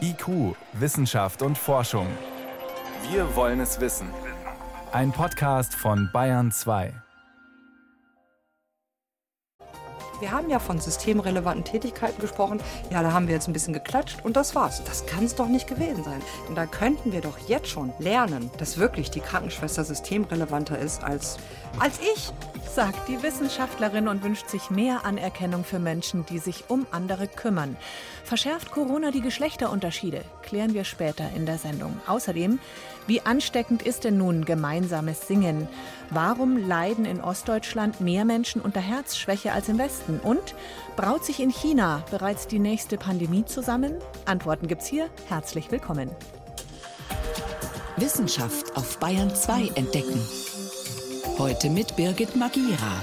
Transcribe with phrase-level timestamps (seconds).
[0.00, 2.06] IQ, Wissenschaft und Forschung.
[3.10, 4.08] Wir wollen es wissen.
[4.92, 6.92] Ein Podcast von Bayern 2.
[10.20, 12.60] Wir haben ja von systemrelevanten Tätigkeiten gesprochen.
[12.90, 14.82] Ja, da haben wir jetzt ein bisschen geklatscht und das war's.
[14.84, 16.20] Das kann es doch nicht gewesen sein.
[16.48, 21.38] Und da könnten wir doch jetzt schon lernen, dass wirklich die Krankenschwester systemrelevanter ist als,
[21.78, 22.32] als ich.
[22.72, 27.76] Sagt die Wissenschaftlerin und wünscht sich mehr Anerkennung für Menschen, die sich um andere kümmern.
[28.22, 30.22] Verschärft Corona die Geschlechterunterschiede?
[30.42, 32.00] Klären wir später in der Sendung.
[32.06, 32.60] Außerdem,
[33.08, 35.66] wie ansteckend ist denn nun gemeinsames Singen?
[36.10, 40.20] Warum leiden in Ostdeutschland mehr Menschen unter Herzschwäche als im Westen?
[40.20, 40.54] Und
[40.94, 43.96] braut sich in China bereits die nächste Pandemie zusammen?
[44.26, 45.08] Antworten gibt's hier.
[45.28, 46.08] Herzlich willkommen.
[47.96, 50.20] Wissenschaft auf Bayern 2 entdecken.
[51.40, 53.00] Heute mit Birgit Magira.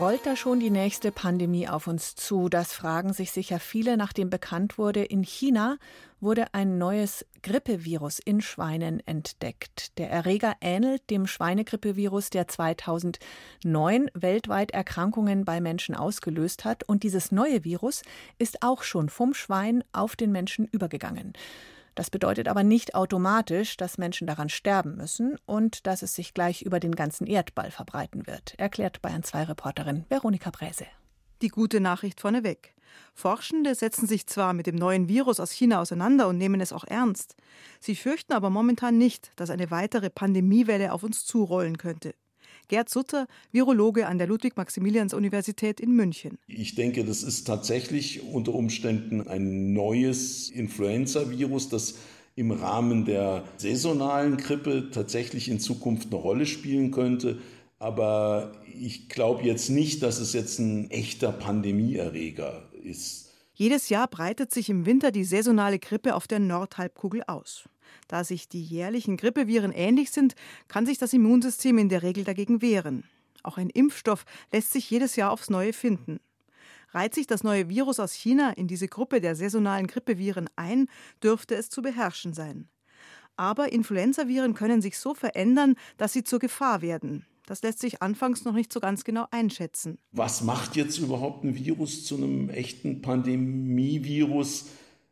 [0.00, 2.48] Rollt da schon die nächste Pandemie auf uns zu?
[2.48, 5.76] Das fragen sich sicher viele, nachdem bekannt wurde, in China
[6.20, 9.98] wurde ein neues Grippevirus in Schweinen entdeckt.
[9.98, 16.84] Der Erreger ähnelt dem Schweinegrippevirus, der 2009 weltweit Erkrankungen bei Menschen ausgelöst hat.
[16.84, 18.00] Und dieses neue Virus
[18.38, 21.34] ist auch schon vom Schwein auf den Menschen übergegangen.
[21.98, 26.62] Das bedeutet aber nicht automatisch, dass Menschen daran sterben müssen und dass es sich gleich
[26.62, 30.86] über den ganzen Erdball verbreiten wird, erklärt Bayern 2 Reporterin Veronika Bräse.
[31.42, 32.76] Die gute Nachricht vorneweg.
[33.14, 36.84] Forschende setzen sich zwar mit dem neuen Virus aus China auseinander und nehmen es auch
[36.84, 37.34] ernst.
[37.80, 42.14] Sie fürchten aber momentan nicht, dass eine weitere Pandemiewelle auf uns zurollen könnte.
[42.68, 46.38] Gerd Sutter, Virologe an der Ludwig-Maximilians-Universität in München.
[46.46, 51.94] Ich denke, das ist tatsächlich unter Umständen ein neues Influenza-Virus, das
[52.36, 57.38] im Rahmen der saisonalen Grippe tatsächlich in Zukunft eine Rolle spielen könnte.
[57.80, 63.28] Aber ich glaube jetzt nicht, dass es jetzt ein echter Pandemieerreger ist.
[63.54, 67.68] Jedes Jahr breitet sich im Winter die saisonale Grippe auf der Nordhalbkugel aus.
[68.08, 70.34] Da sich die jährlichen Grippeviren ähnlich sind,
[70.66, 73.04] kann sich das Immunsystem in der Regel dagegen wehren.
[73.42, 76.18] Auch ein Impfstoff lässt sich jedes Jahr aufs Neue finden.
[76.92, 80.88] Reiht sich das neue Virus aus China in diese Gruppe der saisonalen Grippeviren ein,
[81.22, 82.68] dürfte es zu beherrschen sein.
[83.36, 87.26] Aber Influenzaviren können sich so verändern, dass sie zur Gefahr werden.
[87.46, 89.98] Das lässt sich anfangs noch nicht so ganz genau einschätzen.
[90.12, 94.66] Was macht jetzt überhaupt ein Virus zu einem echten Pandemievirus?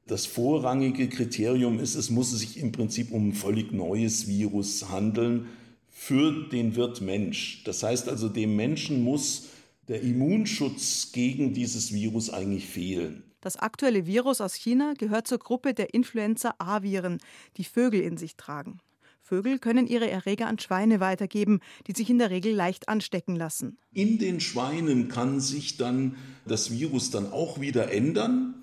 [0.07, 5.47] Das vorrangige Kriterium ist, es muss sich im Prinzip um ein völlig neues Virus handeln
[5.91, 7.65] für den Wirt Mensch.
[7.65, 9.49] Das heißt also, dem Menschen muss
[9.89, 13.25] der Immunschutz gegen dieses Virus eigentlich fehlen.
[13.41, 17.19] Das aktuelle Virus aus China gehört zur Gruppe der Influenza-A-Viren,
[17.57, 18.79] die Vögel in sich tragen.
[19.23, 23.77] Vögel können ihre Erreger an Schweine weitergeben, die sich in der Regel leicht anstecken lassen.
[23.93, 28.56] In den Schweinen kann sich dann das Virus dann auch wieder ändern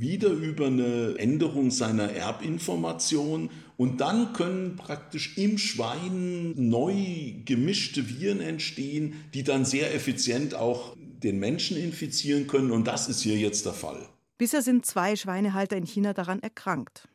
[0.00, 8.40] wieder über eine Änderung seiner Erbinformation und dann können praktisch im Schwein neu gemischte Viren
[8.40, 13.66] entstehen, die dann sehr effizient auch den Menschen infizieren können und das ist hier jetzt
[13.66, 14.08] der Fall.
[14.38, 17.08] Bisher sind zwei Schweinehalter in China daran erkrankt.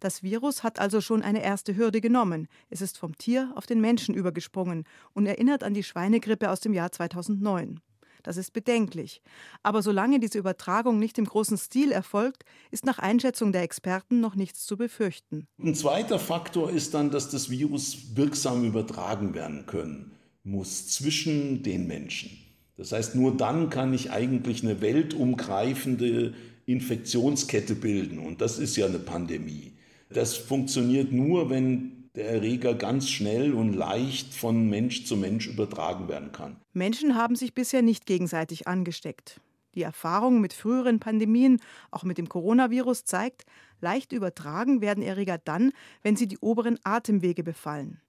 [0.00, 2.48] Das Virus hat also schon eine erste Hürde genommen.
[2.68, 4.84] Es ist vom Tier auf den Menschen übergesprungen
[5.14, 7.80] und erinnert an die Schweinegrippe aus dem Jahr 2009.
[8.26, 9.22] Das ist bedenklich.
[9.62, 14.34] Aber solange diese Übertragung nicht im großen Stil erfolgt, ist nach Einschätzung der Experten noch
[14.34, 15.46] nichts zu befürchten.
[15.58, 20.12] Ein zweiter Faktor ist dann, dass das Virus wirksam übertragen werden können
[20.46, 22.30] muss zwischen den Menschen.
[22.76, 26.34] Das heißt, nur dann kann ich eigentlich eine weltumgreifende
[26.66, 28.18] Infektionskette bilden.
[28.18, 29.72] Und das ist ja eine Pandemie.
[30.08, 36.08] Das funktioniert nur, wenn der Erreger ganz schnell und leicht von Mensch zu Mensch übertragen
[36.08, 36.56] werden kann.
[36.72, 39.40] Menschen haben sich bisher nicht gegenseitig angesteckt.
[39.74, 41.60] Die Erfahrung mit früheren Pandemien,
[41.90, 43.44] auch mit dem Coronavirus, zeigt,
[43.82, 45.72] leicht übertragen werden Erreger dann,
[46.02, 48.00] wenn sie die oberen Atemwege befallen.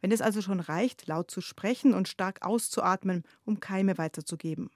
[0.00, 4.70] Wenn es also schon reicht, laut zu sprechen und stark auszuatmen, um Keime weiterzugeben.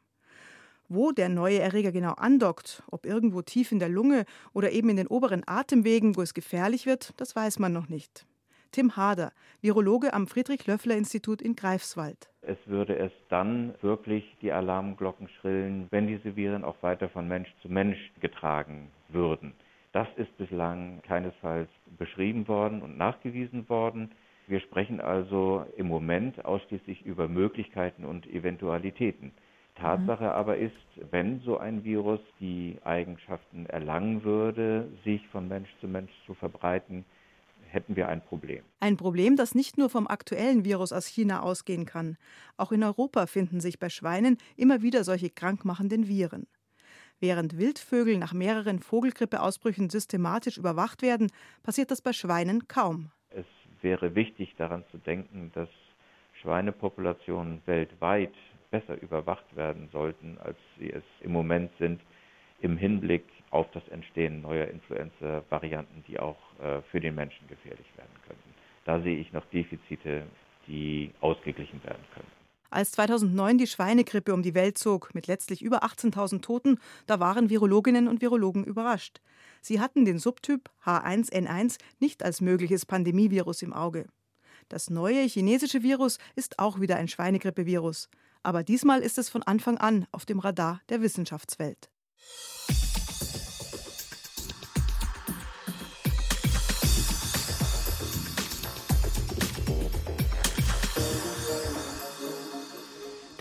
[0.88, 4.96] Wo der neue Erreger genau andockt, ob irgendwo tief in der Lunge oder eben in
[4.96, 8.26] den oberen Atemwegen, wo es gefährlich wird, das weiß man noch nicht.
[8.72, 12.30] Tim Hader, Virologe am Friedrich-Löffler-Institut in Greifswald.
[12.40, 17.48] Es würde erst dann wirklich die Alarmglocken schrillen, wenn diese Viren auch weiter von Mensch
[17.60, 19.52] zu Mensch getragen würden.
[19.92, 24.10] Das ist bislang keinesfalls beschrieben worden und nachgewiesen worden.
[24.46, 29.32] Wir sprechen also im Moment ausschließlich über Möglichkeiten und Eventualitäten.
[29.76, 30.30] Tatsache mhm.
[30.30, 30.72] aber ist,
[31.10, 37.04] wenn so ein Virus die Eigenschaften erlangen würde, sich von Mensch zu Mensch zu verbreiten,
[37.72, 38.64] hätten wir ein Problem.
[38.80, 42.16] Ein Problem, das nicht nur vom aktuellen Virus aus China ausgehen kann.
[42.56, 46.46] Auch in Europa finden sich bei Schweinen immer wieder solche krankmachenden Viren.
[47.20, 51.30] Während Wildvögel nach mehreren Vogelgrippeausbrüchen systematisch überwacht werden,
[51.62, 53.10] passiert das bei Schweinen kaum.
[53.30, 53.46] Es
[53.80, 55.68] wäre wichtig daran zu denken, dass
[56.40, 58.34] Schweinepopulationen weltweit
[58.70, 62.00] besser überwacht werden sollten, als sie es im Moment sind,
[62.60, 68.14] im Hinblick auf das Entstehen neuer Influenza-Varianten, die auch äh, für den Menschen gefährlich werden
[68.26, 68.54] könnten.
[68.84, 70.25] Da sehe ich noch Defizite,
[70.66, 72.26] die ausgeglichen werden können.
[72.70, 77.50] Als 2009 die Schweinegrippe um die Welt zog, mit letztlich über 18.000 Toten, da waren
[77.50, 79.20] Virologinnen und Virologen überrascht.
[79.60, 84.06] Sie hatten den Subtyp H1N1 nicht als mögliches Pandemievirus im Auge.
[84.70, 88.08] Das neue chinesische Virus ist auch wieder ein Schweinegrippevirus.
[88.43, 91.90] Aber diesmal ist es von Anfang an auf dem Radar der Wissenschaftswelt.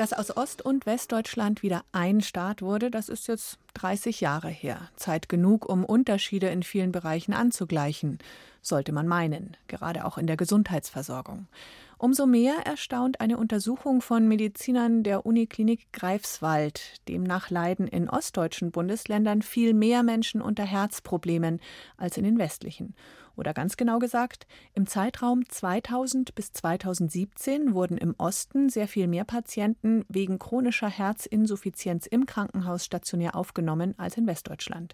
[0.01, 4.89] Dass aus Ost- und Westdeutschland wieder ein Staat wurde, das ist jetzt 30 Jahre her.
[4.95, 8.18] Zeit genug, um Unterschiede in vielen Bereichen anzugleichen,
[8.63, 11.45] sollte man meinen, gerade auch in der Gesundheitsversorgung.
[12.00, 17.07] Umso mehr erstaunt eine Untersuchung von Medizinern der Uniklinik Greifswald.
[17.07, 21.59] Demnach leiden in ostdeutschen Bundesländern viel mehr Menschen unter Herzproblemen
[21.98, 22.95] als in den westlichen.
[23.42, 24.46] Oder ganz genau gesagt,
[24.76, 32.06] im Zeitraum 2000 bis 2017 wurden im Osten sehr viel mehr Patienten wegen chronischer Herzinsuffizienz
[32.06, 34.94] im Krankenhaus stationär aufgenommen als in Westdeutschland.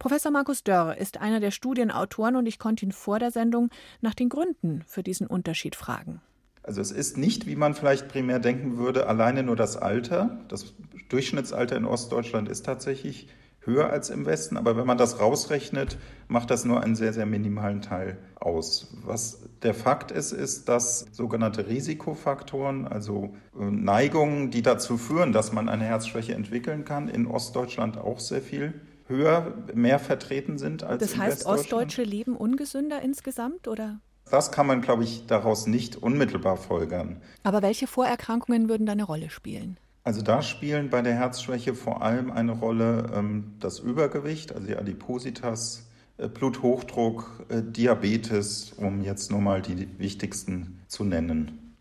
[0.00, 3.70] Professor Markus Dörr ist einer der Studienautoren und ich konnte ihn vor der Sendung
[4.00, 6.20] nach den Gründen für diesen Unterschied fragen.
[6.64, 10.40] Also es ist nicht, wie man vielleicht primär denken würde, alleine nur das Alter.
[10.48, 10.74] Das
[11.10, 13.28] Durchschnittsalter in Ostdeutschland ist tatsächlich
[13.60, 17.26] höher als im Westen, aber wenn man das rausrechnet, macht das nur einen sehr, sehr
[17.26, 18.88] minimalen Teil aus.
[19.04, 25.52] Was der Fakt ist, ist, dass sogenannte Risikofaktoren, also äh, Neigungen, die dazu führen, dass
[25.52, 28.74] man eine Herzschwäche entwickeln kann, in Ostdeutschland auch sehr viel
[29.06, 34.00] höher, mehr vertreten sind als Das heißt, Ostdeutsche leben ungesünder insgesamt, oder?
[34.30, 37.22] Das kann man, glaube ich, daraus nicht unmittelbar folgern.
[37.42, 39.78] Aber welche Vorerkrankungen würden da eine Rolle spielen?
[40.04, 44.76] Also da spielen bei der Herzschwäche vor allem eine Rolle ähm, das Übergewicht, also die
[44.76, 45.86] Adipositas,
[46.16, 51.74] äh, Bluthochdruck, äh, Diabetes, um jetzt nur mal die wichtigsten zu nennen.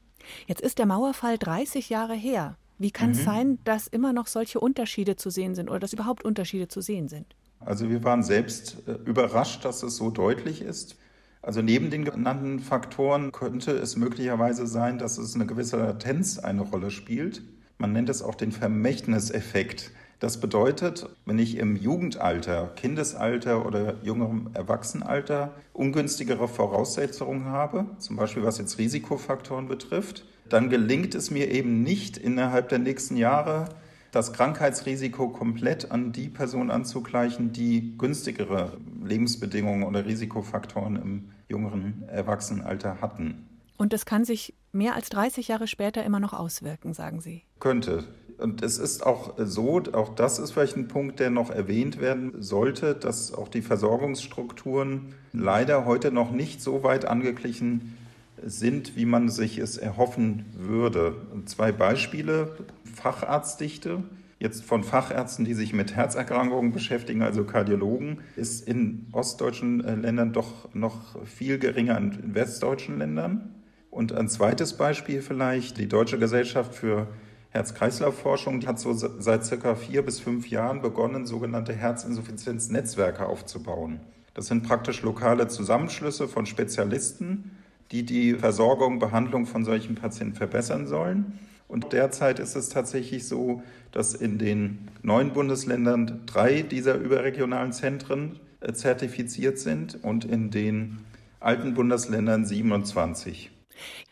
[0.46, 2.58] Jetzt ist der Mauerfall 30 Jahre her.
[2.78, 3.24] Wie kann es mhm.
[3.24, 7.08] sein, dass immer noch solche Unterschiede zu sehen sind oder dass überhaupt Unterschiede zu sehen
[7.08, 7.26] sind?
[7.60, 10.98] Also wir waren selbst äh, überrascht, dass es so deutlich ist.
[11.42, 16.62] Also neben den genannten Faktoren könnte es möglicherweise sein, dass es eine gewisse Latenz eine
[16.62, 17.42] Rolle spielt.
[17.78, 19.92] Man nennt es auch den Vermächtniseffekt.
[20.20, 28.44] Das bedeutet, wenn ich im Jugendalter, Kindesalter oder jüngerem Erwachsenenalter ungünstigere Voraussetzungen habe, zum Beispiel
[28.44, 33.70] was jetzt Risikofaktoren betrifft, dann gelingt es mir eben nicht innerhalb der nächsten Jahre,
[34.12, 43.02] das Krankheitsrisiko komplett an die Person anzugleichen, die günstigere Lebensbedingungen oder Risikofaktoren im jüngeren Erwachsenenalter
[43.02, 43.46] hatten.
[43.78, 47.44] Und das kann sich mehr als 30 Jahre später immer noch auswirken, sagen Sie.
[47.60, 48.04] Könnte.
[48.38, 52.42] Und es ist auch so, auch das ist vielleicht ein Punkt, der noch erwähnt werden
[52.42, 57.98] sollte, dass auch die Versorgungsstrukturen leider heute noch nicht so weit angeglichen
[58.44, 61.16] sind, wie man sich es erhoffen würde.
[61.46, 62.56] Zwei Beispiele.
[62.94, 64.04] Facharztdichte,
[64.40, 70.34] jetzt von Fachärzten, die sich mit Herzerkrankungen beschäftigen, also Kardiologen, ist in ostdeutschen äh, Ländern
[70.34, 73.54] doch noch viel geringer als in westdeutschen Ländern.
[73.98, 77.08] Und ein zweites Beispiel vielleicht, die Deutsche Gesellschaft für
[77.50, 84.00] Herz-Kreislauf-Forschung hat so seit circa vier bis fünf Jahren begonnen, sogenannte Herzinsuffizienznetzwerke aufzubauen.
[84.36, 87.58] Das sind praktisch lokale Zusammenschlüsse von Spezialisten,
[87.90, 91.40] die die Versorgung, Behandlung von solchen Patienten verbessern sollen.
[91.68, 98.38] Und derzeit ist es tatsächlich so, dass in den neuen Bundesländern drei dieser überregionalen Zentren
[98.62, 101.00] äh, zertifiziert sind und in den
[101.40, 103.57] alten Bundesländern 27.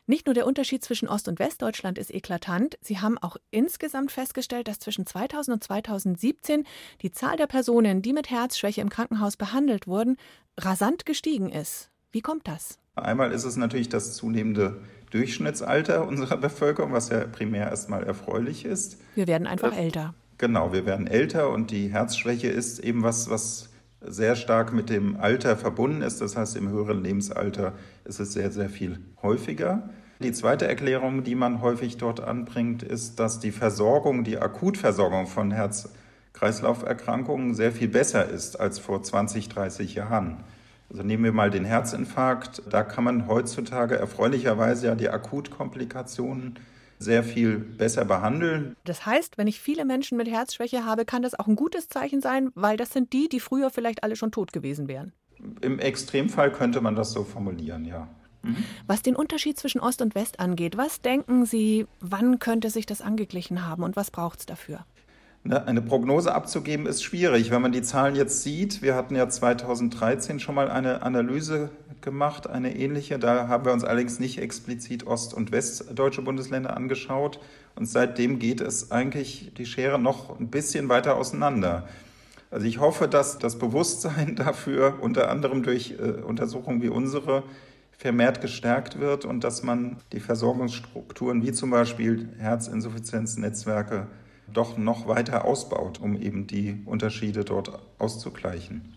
[0.07, 4.67] Nicht nur der Unterschied zwischen Ost- und Westdeutschland ist eklatant, Sie haben auch insgesamt festgestellt,
[4.67, 6.65] dass zwischen 2000 und 2017
[7.01, 10.17] die Zahl der Personen, die mit Herzschwäche im Krankenhaus behandelt wurden,
[10.57, 11.89] rasant gestiegen ist.
[12.11, 12.79] Wie kommt das?
[12.95, 14.81] Einmal ist es natürlich das zunehmende
[15.11, 18.97] Durchschnittsalter unserer Bevölkerung, was ja primär erstmal erfreulich ist.
[19.15, 20.13] Wir werden einfach äh, älter.
[20.37, 23.69] Genau, wir werden älter und die Herzschwäche ist eben was, was
[24.01, 26.21] sehr stark mit dem Alter verbunden ist.
[26.21, 27.73] Das heißt, im höheren Lebensalter
[28.03, 29.89] ist es sehr, sehr viel häufiger.
[30.19, 35.51] Die zweite Erklärung, die man häufig dort anbringt, ist, dass die Versorgung, die Akutversorgung von
[35.51, 40.37] Herz-Kreislauf-Erkrankungen sehr viel besser ist als vor 20, 30 Jahren.
[40.89, 42.61] Also nehmen wir mal den Herzinfarkt.
[42.69, 46.59] Da kann man heutzutage erfreulicherweise ja die Akutkomplikationen
[46.99, 48.75] sehr viel besser behandeln.
[48.85, 52.21] Das heißt, wenn ich viele Menschen mit Herzschwäche habe, kann das auch ein gutes Zeichen
[52.21, 55.13] sein, weil das sind die, die früher vielleicht alle schon tot gewesen wären.
[55.61, 58.07] Im Extremfall könnte man das so formulieren, ja.
[58.43, 58.63] Mhm.
[58.87, 63.01] Was den Unterschied zwischen Ost und West angeht, was denken Sie, wann könnte sich das
[63.01, 64.85] angeglichen haben und was braucht es dafür?
[65.47, 67.51] Ne, eine Prognose abzugeben ist schwierig.
[67.51, 71.69] Wenn man die Zahlen jetzt sieht, wir hatten ja 2013 schon mal eine Analyse
[72.01, 73.19] gemacht, eine ähnliche.
[73.19, 77.39] Da haben wir uns allerdings nicht explizit ost- und westdeutsche Bundesländer angeschaut.
[77.75, 81.87] Und seitdem geht es eigentlich die Schere noch ein bisschen weiter auseinander.
[82.49, 87.43] Also ich hoffe, dass das Bewusstsein dafür unter anderem durch äh, Untersuchungen wie unsere
[87.95, 94.07] vermehrt gestärkt wird und dass man die Versorgungsstrukturen wie zum Beispiel Herzinsuffizienznetzwerke
[94.51, 98.95] doch noch weiter ausbaut, um eben die Unterschiede dort auszugleichen.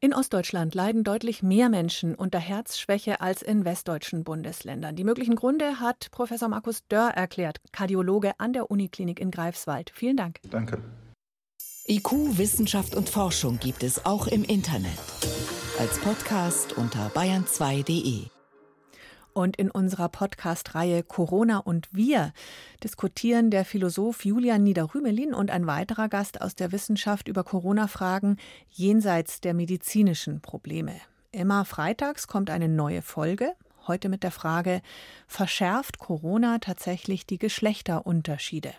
[0.00, 4.94] In Ostdeutschland leiden deutlich mehr Menschen unter Herzschwäche als in westdeutschen Bundesländern.
[4.94, 9.90] Die möglichen Gründe hat Professor Markus Dörr erklärt, Kardiologe an der Uniklinik in Greifswald.
[9.92, 10.38] Vielen Dank.
[10.48, 10.78] Danke.
[11.88, 14.98] IQ, Wissenschaft und Forschung gibt es auch im Internet.
[15.80, 18.37] Als Podcast unter bayern2.de.
[19.38, 22.32] Und in unserer Podcast-Reihe Corona und wir
[22.82, 29.40] diskutieren der Philosoph Julian Niederrümelin und ein weiterer Gast aus der Wissenschaft über Corona-Fragen jenseits
[29.40, 30.96] der medizinischen Probleme.
[31.30, 33.52] Immer freitags kommt eine neue Folge.
[33.86, 34.82] Heute mit der Frage:
[35.28, 38.72] Verschärft Corona tatsächlich die Geschlechterunterschiede?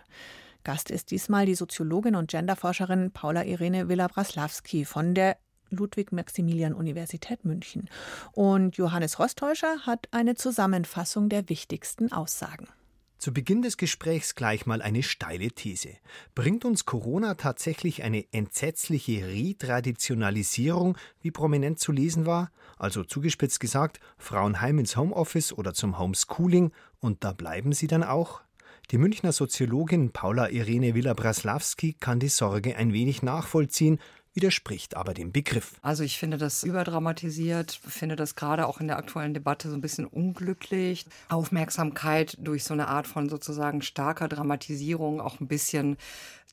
[0.66, 5.38] Gast ist diesmal die Soziologin und Genderforscherin Paula Irene Villa-Braslawski von der
[5.72, 7.90] Ludwig-Maximilian-Universität München.
[8.32, 12.68] Und Johannes Rostäuscher hat eine Zusammenfassung der wichtigsten Aussagen.
[13.20, 15.90] Zu Beginn des Gesprächs gleich mal eine steile These.
[16.36, 22.50] Bringt uns Corona tatsächlich eine entsetzliche Retraditionalisierung, wie prominent zu lesen war?
[22.78, 26.72] Also zugespitzt gesagt, Frauen heim ins Homeoffice oder zum Homeschooling
[27.02, 28.40] und da bleiben sie dann auch?
[28.92, 34.00] Die Münchner Soziologin Paula Irene Villa-Braslawski kann die Sorge ein wenig nachvollziehen,
[34.40, 35.74] widerspricht aber dem Begriff.
[35.82, 39.82] Also ich finde das überdramatisiert, finde das gerade auch in der aktuellen Debatte so ein
[39.82, 41.06] bisschen unglücklich.
[41.28, 45.98] Aufmerksamkeit durch so eine Art von sozusagen starker Dramatisierung auch ein bisschen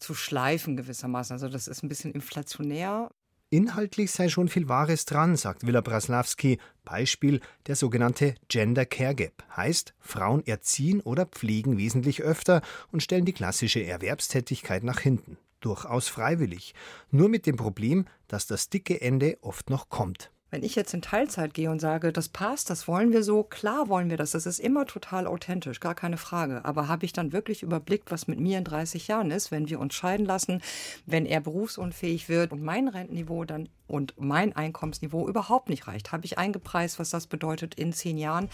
[0.00, 1.34] zu schleifen gewissermaßen.
[1.34, 3.08] Also das ist ein bisschen inflationär.
[3.50, 6.58] Inhaltlich sei schon viel Wahres dran, sagt Willa Braslawski.
[6.84, 9.44] Beispiel der sogenannte Gender Care Gap.
[9.56, 16.08] Heißt, Frauen erziehen oder pflegen wesentlich öfter und stellen die klassische Erwerbstätigkeit nach hinten durchaus
[16.08, 16.74] freiwillig,
[17.10, 20.30] nur mit dem Problem, dass das dicke Ende oft noch kommt.
[20.56, 23.90] Wenn ich jetzt in Teilzeit gehe und sage, das passt, das wollen wir so, klar
[23.90, 26.64] wollen wir das, das ist immer total authentisch, gar keine Frage.
[26.64, 29.78] Aber habe ich dann wirklich überblickt, was mit mir in 30 Jahren ist, wenn wir
[29.78, 30.62] uns scheiden lassen,
[31.04, 36.12] wenn er berufsunfähig wird und mein Rentenniveau dann und mein Einkommensniveau überhaupt nicht reicht?
[36.12, 38.48] Habe ich eingepreist, was das bedeutet in zehn Jahren,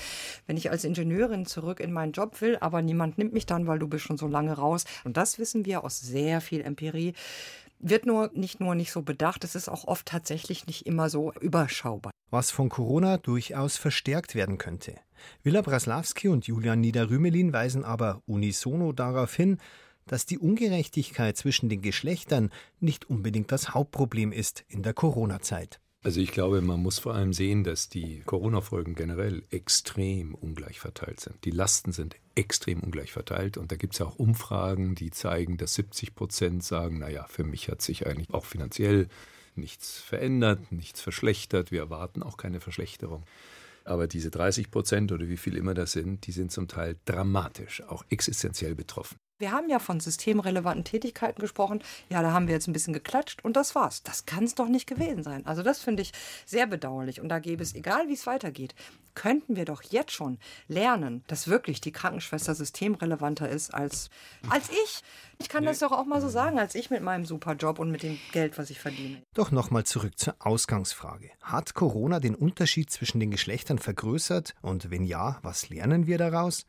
[0.49, 3.78] wenn ich als Ingenieurin zurück in meinen Job will, aber niemand nimmt mich dann, weil
[3.78, 4.87] du bist schon so lange raus.
[5.04, 7.14] Und das wissen wir aus sehr viel Empirie
[7.83, 11.33] wird nur nicht nur nicht so bedacht, es ist auch oft tatsächlich nicht immer so
[11.41, 12.12] überschaubar.
[12.31, 14.95] Was von Corona durchaus verstärkt werden könnte.
[15.43, 19.59] Willa Braslawski und Julian Niederrümelin weisen aber unisono darauf hin,
[20.07, 25.81] dass die Ungerechtigkeit zwischen den Geschlechtern nicht unbedingt das Hauptproblem ist in der Corona-Zeit.
[26.04, 31.21] Also ich glaube, man muss vor allem sehen, dass die Corona-Folgen generell extrem ungleich verteilt
[31.21, 31.44] sind.
[31.44, 35.59] Die Lasten sind extrem ungleich verteilt und da gibt es ja auch Umfragen, die zeigen,
[35.59, 39.09] dass 70 Prozent sagen, naja, für mich hat sich eigentlich auch finanziell
[39.54, 43.25] nichts verändert, nichts verschlechtert, wir erwarten auch keine Verschlechterung.
[43.85, 47.80] Aber diese 30 Prozent oder wie viel immer das sind, die sind zum Teil dramatisch,
[47.82, 49.22] auch existenziell betroffen.
[49.39, 51.83] Wir haben ja von systemrelevanten Tätigkeiten gesprochen.
[52.09, 54.03] Ja, da haben wir jetzt ein bisschen geklatscht und das war's.
[54.03, 55.45] Das kann es doch nicht gewesen sein.
[55.47, 56.12] Also das finde ich
[56.47, 57.21] sehr bedauerlich.
[57.21, 58.75] Und da gäbe es, egal wie es weitergeht,
[59.15, 64.11] könnten wir doch jetzt schon lernen, dass wirklich die Krankenschwester systemrelevanter ist als,
[64.49, 65.03] als ich.
[65.39, 68.05] Ich kann das doch auch mal so sagen, als ich mit meinem Superjob und mit
[68.05, 69.23] dem Geld, was ich verdiene.
[69.35, 71.31] Doch nochmal zurück zur Ausgangsfrage.
[71.43, 74.55] Hat Corona den Unterschied zwischen den Geschlechtern vergrößert?
[74.62, 76.65] Und wenn ja, was lernen wir daraus?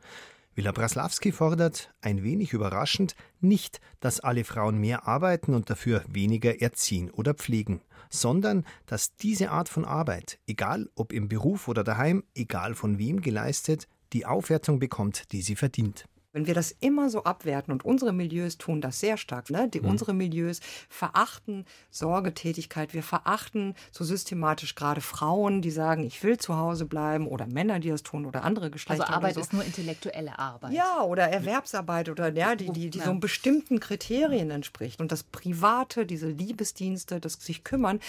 [0.56, 6.62] Villa Braslawski fordert, ein wenig überraschend, nicht, dass alle Frauen mehr arbeiten und dafür weniger
[6.62, 7.82] erziehen oder pflegen,
[8.12, 13.22] sondern dass diese Art von Arbeit, egal ob im Beruf oder daheim, egal von wem
[13.22, 16.06] geleistet, die Aufwertung bekommt, die sie verdient.
[16.34, 19.70] Wenn wir das immer so abwerten und unsere Milieus tun das sehr stark, ne?
[19.70, 19.90] Die, mhm.
[19.90, 26.58] unsere Milieus verachten Sorgetätigkeit, wir verachten so systematisch gerade Frauen, die sagen, ich will zu
[26.58, 29.04] Hause bleiben oder Männer, die das tun oder andere Geschlechter.
[29.04, 29.42] Also Arbeit so.
[29.42, 30.74] ist nur intellektuelle Arbeit.
[30.74, 35.00] Ja, oder Erwerbsarbeit oder ja, die, die, die so bestimmten Kriterien entspricht.
[35.02, 38.00] Und das Private, diese Liebesdienste, das sich kümmern,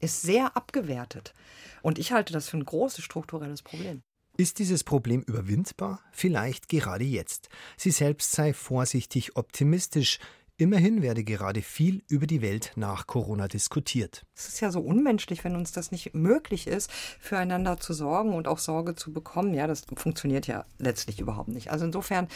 [0.00, 1.34] ist sehr abgewertet.
[1.82, 4.02] Und ich halte das für ein großes strukturelles Problem.
[4.36, 6.00] Ist dieses Problem überwindbar?
[6.10, 7.48] Vielleicht gerade jetzt.
[7.76, 10.18] Sie selbst sei vorsichtig optimistisch.
[10.56, 14.24] Immerhin werde gerade viel über die Welt nach Corona diskutiert.
[14.36, 18.46] Es ist ja so unmenschlich, wenn uns das nicht möglich ist, füreinander zu sorgen und
[18.46, 19.52] auch Sorge zu bekommen.
[19.52, 21.72] Ja, das funktioniert ja letztlich überhaupt nicht.
[21.72, 22.28] Also insofern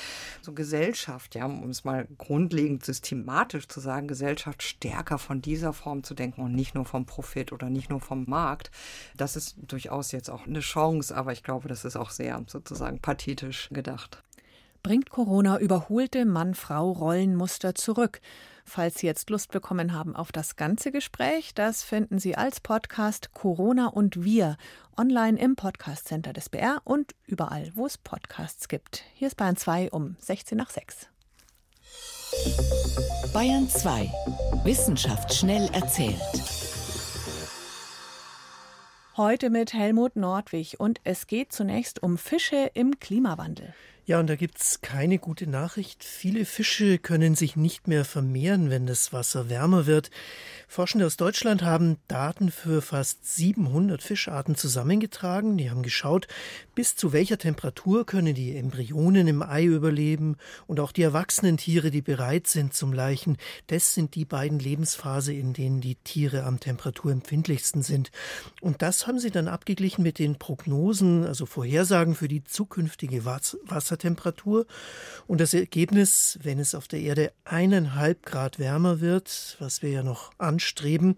[0.43, 6.03] so Gesellschaft, ja, um es mal grundlegend systematisch zu sagen, Gesellschaft stärker von dieser Form
[6.03, 8.73] zu denken und nicht nur vom Profit oder nicht nur vom Markt.
[9.17, 12.99] Das ist durchaus jetzt auch eine Chance, aber ich glaube, das ist auch sehr sozusagen
[12.99, 14.25] pathetisch gedacht
[14.89, 18.23] bringt Corona überholte Mann-Frau-Rollenmuster zurück.
[18.65, 23.35] Falls Sie jetzt Lust bekommen haben auf das ganze Gespräch, das finden Sie als Podcast
[23.35, 24.57] Corona und wir
[24.97, 29.05] online im Podcast Center des BR und überall, wo es Podcasts gibt.
[29.13, 31.09] Hier ist Bayern 2 um 16 nach 6.
[33.35, 34.11] Bayern 2.
[34.65, 36.17] Wissenschaft schnell erzählt.
[39.19, 43.75] Heute mit Helmut Nordwig und es geht zunächst um Fische im Klimawandel.
[44.09, 46.03] Ja, und da gibt's keine gute Nachricht.
[46.03, 50.11] Viele Fische können sich nicht mehr vermehren, wenn das Wasser wärmer wird.
[50.67, 55.59] Forschende aus Deutschland haben Daten für fast 700 Fischarten zusammengetragen.
[55.59, 56.27] Die haben geschaut,
[56.75, 60.37] bis zu welcher Temperatur können die Embryonen im Ei überleben
[60.67, 63.37] und auch die erwachsenen Tiere, die bereit sind zum Leichen.
[63.67, 68.11] Das sind die beiden Lebensphasen, in denen die Tiere am temperaturempfindlichsten sind.
[68.63, 73.27] Und das haben sie dann abgeglichen mit den Prognosen, also Vorhersagen für die zukünftige
[73.99, 74.67] Wassertemperatur.
[75.27, 80.03] Und das Ergebnis, wenn es auf der Erde eineinhalb Grad wärmer wird, was wir ja
[80.03, 81.15] noch an anstreben,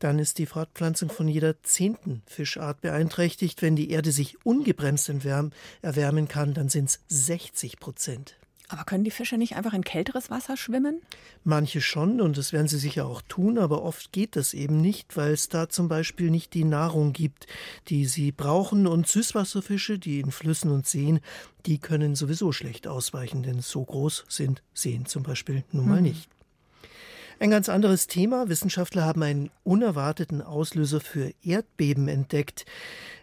[0.00, 3.62] dann ist die Fortpflanzung von jeder zehnten Fischart beeinträchtigt.
[3.62, 8.36] Wenn die Erde sich ungebremst erwärmen kann, dann sind es 60 Prozent.
[8.72, 11.02] Aber können die Fische nicht einfach in kälteres Wasser schwimmen?
[11.44, 15.14] Manche schon, und das werden sie sicher auch tun, aber oft geht das eben nicht,
[15.14, 17.46] weil es da zum Beispiel nicht die Nahrung gibt,
[17.88, 18.86] die sie brauchen.
[18.86, 21.20] Und Süßwasserfische, die in Flüssen und Seen,
[21.66, 26.04] die können sowieso schlecht ausweichen, denn so groß sind Seen zum Beispiel nun mal hm.
[26.04, 26.30] nicht.
[27.42, 28.48] Ein ganz anderes Thema.
[28.48, 32.64] Wissenschaftler haben einen unerwarteten Auslöser für Erdbeben entdeckt.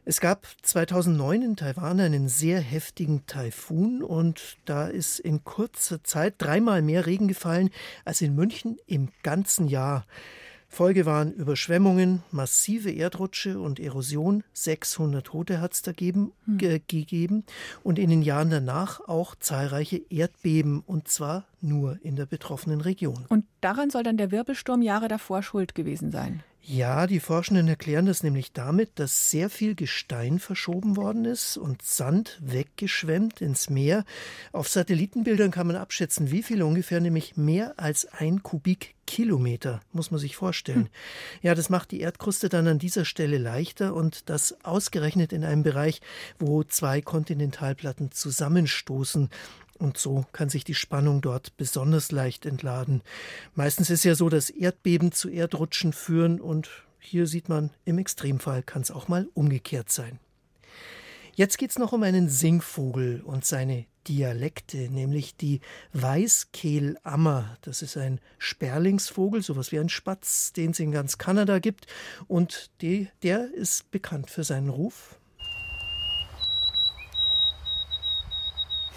[0.04, 6.34] Es gab 2009 in Taiwan einen sehr heftigen Taifun und da ist in kurzer Zeit
[6.38, 7.70] dreimal mehr Regen gefallen
[8.04, 10.06] als in München im ganzen Jahr.
[10.70, 14.44] Folge waren Überschwemmungen, massive Erdrutsche und Erosion.
[14.54, 16.58] 600 Tote hat es da geben, hm.
[16.88, 17.44] gegeben.
[17.84, 20.84] Und in den Jahren danach auch zahlreiche Erdbeben.
[20.86, 23.26] Und zwar nur in der betroffenen Region.
[23.30, 26.44] Und daran soll dann der Wirbelsturm Jahre davor schuld gewesen sein.
[26.62, 31.82] Ja, die Forschenden erklären das nämlich damit, dass sehr viel Gestein verschoben worden ist und
[31.82, 34.06] Sand weggeschwemmt ins Meer.
[34.52, 40.20] Auf Satellitenbildern kann man abschätzen, wie viel ungefähr, nämlich mehr als ein Kubikkilometer, muss man
[40.20, 40.86] sich vorstellen.
[40.86, 40.90] Hm.
[41.42, 45.64] Ja, das macht die Erdkruste dann an dieser Stelle leichter und das ausgerechnet in einem
[45.64, 46.02] Bereich,
[46.38, 49.30] wo zwei Kontinentalplatten zusammenstoßen.
[49.80, 53.02] Und so kann sich die Spannung dort besonders leicht entladen.
[53.56, 58.62] Meistens ist ja so, dass Erdbeben zu Erdrutschen führen und hier sieht man, im Extremfall
[58.62, 60.20] kann es auch mal umgekehrt sein.
[61.34, 65.62] Jetzt geht es noch um einen Singvogel und seine Dialekte, nämlich die
[65.94, 67.58] Weißkehlammer.
[67.62, 71.88] Das ist ein Sperlingsvogel, sowas wie ein Spatz, den es in ganz Kanada gibt.
[72.28, 75.18] Und die, der ist bekannt für seinen Ruf.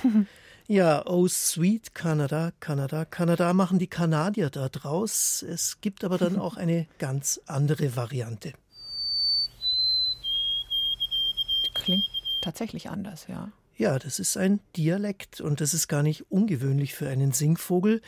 [0.68, 5.42] Ja, Oh Sweet Kanada, Kanada, Kanada machen die Kanadier da draus.
[5.42, 8.52] Es gibt aber dann auch eine ganz andere Variante.
[11.74, 12.04] Klingt
[12.42, 13.50] tatsächlich anders, ja.
[13.76, 18.00] Ja, das ist ein Dialekt und das ist gar nicht ungewöhnlich für einen Singvogel.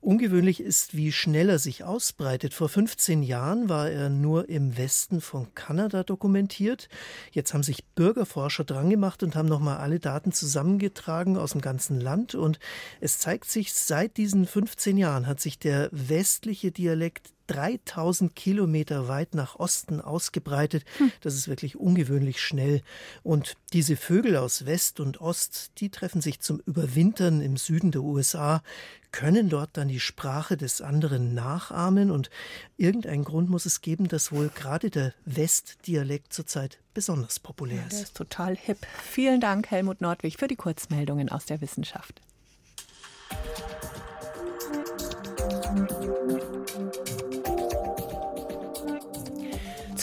[0.00, 2.54] Ungewöhnlich ist, wie schnell er sich ausbreitet.
[2.54, 6.88] Vor 15 Jahren war er nur im Westen von Kanada dokumentiert.
[7.32, 12.36] Jetzt haben sich Bürgerforscher drangemacht und haben nochmal alle Daten zusammengetragen aus dem ganzen Land.
[12.36, 12.60] Und
[13.00, 19.34] es zeigt sich, seit diesen 15 Jahren hat sich der westliche Dialekt 3000 Kilometer weit
[19.34, 20.84] nach Osten ausgebreitet.
[20.98, 21.10] Hm.
[21.20, 22.82] Das ist wirklich ungewöhnlich schnell.
[23.22, 28.02] Und diese Vögel aus West und Ost, die treffen sich zum Überwintern im Süden der
[28.02, 28.62] USA,
[29.10, 32.10] können dort dann die Sprache des anderen nachahmen.
[32.10, 32.30] Und
[32.76, 37.92] irgendeinen Grund muss es geben, dass wohl gerade der Westdialekt zurzeit besonders populär ist.
[37.92, 38.78] Ja, der ist total hip.
[39.02, 42.20] Vielen Dank, Helmut Nordwig, für die Kurzmeldungen aus der Wissenschaft.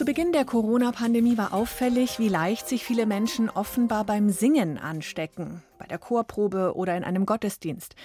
[0.06, 5.88] Beginn der Corona-Pandemie war auffällig, wie leicht sich viele Menschen offenbar beim Singen anstecken, bei
[5.88, 7.96] der Chorprobe oder in einem Gottesdienst.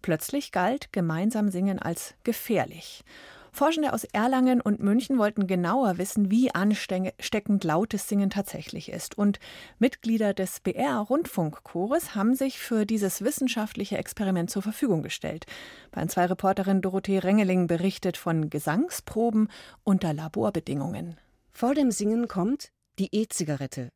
[0.00, 3.04] Plötzlich galt gemeinsam Singen als gefährlich.
[3.52, 9.18] Forschende aus Erlangen und München wollten genauer wissen, wie ansteckend lautes Singen tatsächlich ist.
[9.18, 9.38] Und
[9.78, 15.44] Mitglieder des BR-Rundfunkchores haben sich für dieses wissenschaftliche Experiment zur Verfügung gestellt.
[15.90, 19.48] Bei zwei Reporterin Dorothee Rengeling berichtet von Gesangsproben
[19.84, 21.18] unter Laborbedingungen.
[21.52, 23.90] Vor dem Singen kommt die E-Zigarette.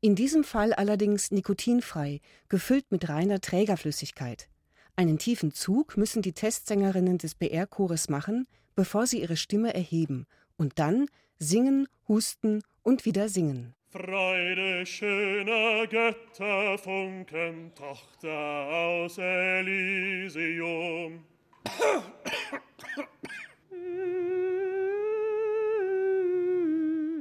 [0.00, 4.48] In diesem Fall allerdings nikotinfrei, gefüllt mit reiner Trägerflüssigkeit.
[4.94, 10.78] Einen tiefen Zug müssen die Testsängerinnen des BR-Chores machen, bevor sie ihre Stimme erheben und
[10.78, 11.06] dann
[11.38, 13.74] singen, husten und wieder singen.
[13.90, 21.24] Freude schöner Götter, Funken, Tochter aus Elysium.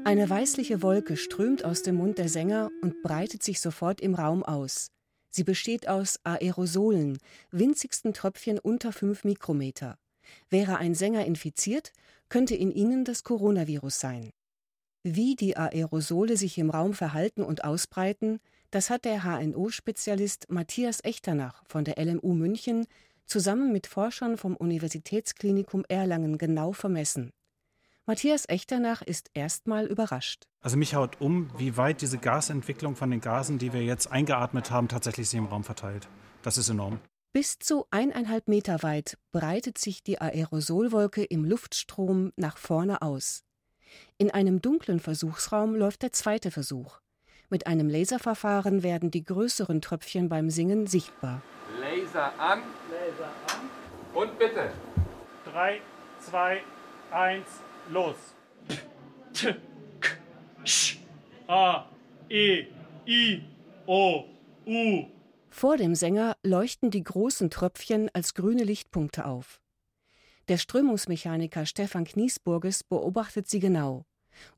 [0.06, 4.44] Eine weißliche Wolke strömt aus dem Mund der Sänger und breitet sich sofort im Raum
[4.44, 4.92] aus.
[5.32, 7.18] Sie besteht aus Aerosolen,
[7.50, 9.98] winzigsten Tröpfchen unter 5 Mikrometer.
[10.52, 11.92] Wäre ein Sänger infiziert,
[12.30, 14.30] könnte in ihnen das Coronavirus sein.
[15.02, 18.40] Wie die Aerosole sich im Raum verhalten und ausbreiten,
[18.70, 22.86] das hat der HNO-Spezialist Matthias Echternach von der LMU München
[23.26, 27.32] zusammen mit Forschern vom Universitätsklinikum Erlangen genau vermessen.
[28.08, 30.44] Matthias Echternach ist erstmal überrascht.
[30.62, 34.70] Also mich haut um, wie weit diese Gasentwicklung von den Gasen, die wir jetzt eingeatmet
[34.70, 36.08] haben, tatsächlich sich im Raum verteilt.
[36.44, 37.00] Das ist enorm.
[37.34, 43.44] Bis zu eineinhalb Meter weit breitet sich die Aerosolwolke im Luftstrom nach vorne aus.
[44.20, 47.00] In einem dunklen Versuchsraum läuft der zweite Versuch.
[47.50, 51.42] Mit einem Laserverfahren werden die größeren Tröpfchen beim Singen sichtbar.
[51.80, 52.62] Laser an.
[52.92, 53.70] Laser an.
[54.14, 54.72] Und bitte.
[55.44, 55.82] Drei,
[56.20, 56.62] zwei,
[57.10, 57.48] eins,
[57.90, 58.16] los.
[61.48, 61.86] A,
[62.30, 62.66] E,
[63.08, 63.42] I,
[63.86, 64.24] O,
[64.66, 65.06] U.
[65.50, 69.62] Vor dem Sänger leuchten die großen Tröpfchen als grüne Lichtpunkte auf.
[70.48, 74.06] Der Strömungsmechaniker Stefan Kniesburges beobachtet sie genau.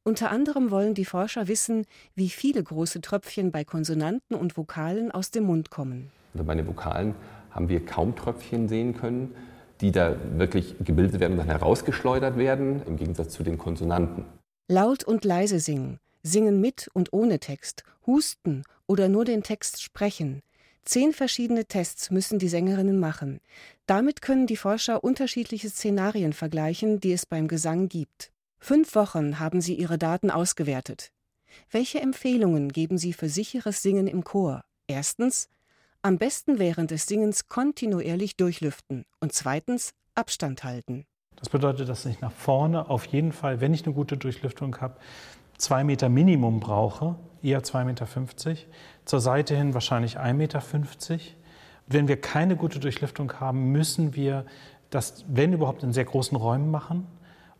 [0.03, 1.85] Unter anderem wollen die Forscher wissen,
[2.15, 6.11] wie viele große Tröpfchen bei Konsonanten und Vokalen aus dem Mund kommen.
[6.33, 7.15] Also bei den Vokalen
[7.51, 9.35] haben wir kaum Tröpfchen sehen können,
[9.81, 14.25] die da wirklich gebildet werden und dann herausgeschleudert werden, im Gegensatz zu den Konsonanten.
[14.67, 20.41] Laut und leise singen, singen mit und ohne Text, husten oder nur den Text sprechen,
[20.87, 23.41] Zehn verschiedene Tests müssen die Sängerinnen machen.
[23.87, 28.31] Damit können die Forscher unterschiedliche Szenarien vergleichen, die es beim Gesang gibt.
[28.57, 31.11] Fünf Wochen haben sie ihre Daten ausgewertet.
[31.71, 34.63] Welche Empfehlungen geben sie für sicheres Singen im Chor?
[34.87, 35.49] Erstens,
[36.01, 41.05] am besten während des Singens kontinuierlich durchlüften und zweitens Abstand halten.
[41.35, 44.97] Das bedeutet, dass ich nach vorne auf jeden Fall, wenn ich eine gute Durchlüftung habe,
[45.57, 48.07] zwei Meter Minimum brauche, eher 2,50 Meter.
[49.05, 50.63] Zur Seite hin wahrscheinlich 1,50 Meter.
[51.85, 54.45] Wenn wir keine gute Durchlüftung haben, müssen wir
[54.89, 57.07] das, wenn überhaupt, in sehr großen Räumen machen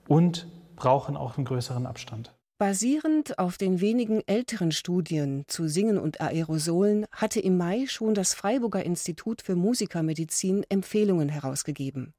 [0.08, 2.34] und brauchen auch einen größeren Abstand.
[2.60, 8.34] Basierend auf den wenigen älteren Studien zu Singen und Aerosolen hatte im Mai schon das
[8.34, 12.16] Freiburger Institut für Musikermedizin Empfehlungen herausgegeben.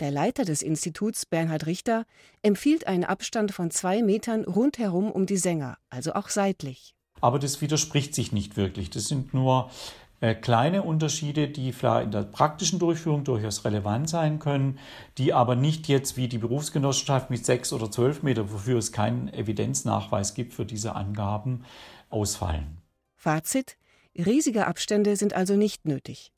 [0.00, 2.06] Der Leiter des Instituts, Bernhard Richter,
[2.42, 6.96] empfiehlt einen Abstand von zwei Metern rundherum um die Sänger, also auch seitlich.
[7.20, 8.90] Aber das widerspricht sich nicht wirklich.
[8.90, 9.70] Das sind nur
[10.20, 14.78] kleine Unterschiede, die vielleicht in der praktischen Durchführung durchaus relevant sein können,
[15.16, 19.32] die aber nicht jetzt wie die Berufsgenossenschaft mit sechs oder zwölf Meter, wofür es keinen
[19.32, 21.64] Evidenznachweis gibt für diese Angaben,
[22.10, 22.78] ausfallen.
[23.14, 23.76] Fazit:
[24.16, 26.32] Riesige Abstände sind also nicht nötig.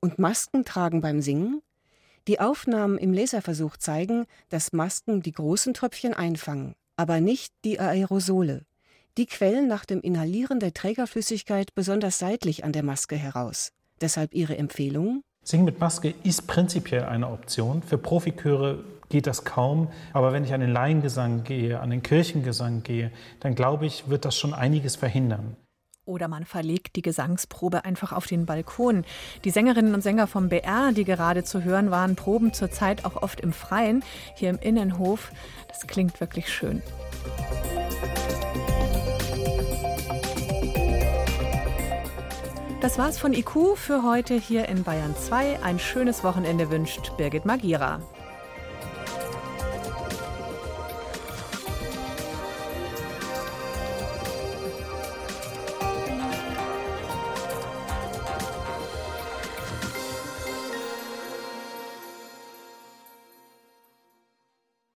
[0.00, 1.62] Und Masken tragen beim Singen?
[2.26, 8.64] Die Aufnahmen im Laserversuch zeigen, dass Masken die großen Tröpfchen einfangen, aber nicht die Aerosole.
[9.16, 13.70] Die quellen nach dem Inhalieren der Trägerflüssigkeit besonders seitlich an der Maske heraus.
[14.00, 15.22] Deshalb Ihre Empfehlung?
[15.44, 17.84] Singen mit Maske ist prinzipiell eine Option.
[17.84, 19.88] Für Profiköre geht das kaum.
[20.12, 24.24] Aber wenn ich an den Laiengesang gehe, an den Kirchengesang gehe, dann glaube ich, wird
[24.24, 25.56] das schon einiges verhindern.
[26.06, 29.04] Oder man verlegt die Gesangsprobe einfach auf den Balkon.
[29.44, 33.40] Die Sängerinnen und Sänger vom BR, die gerade zu hören waren, proben zurzeit auch oft
[33.40, 34.02] im Freien,
[34.34, 35.30] hier im Innenhof.
[35.68, 36.82] Das klingt wirklich schön.
[42.84, 45.62] Das war's von IQ für heute hier in Bayern 2.
[45.62, 48.02] Ein schönes Wochenende wünscht Birgit Magira.